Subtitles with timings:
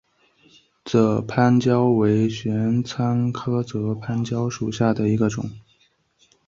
[0.83, 5.47] 泽番椒为玄参科泽番椒属下的一个种。